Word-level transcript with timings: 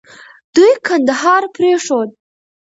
دوی 0.55 0.73
کندهار 0.87 1.43
پرېښود. 1.55 2.09